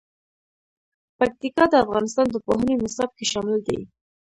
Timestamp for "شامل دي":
3.31-3.79